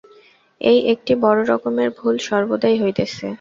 [0.61, 3.25] এই একটি বড় রকমের ভুল সর্বদাই হইতেছে।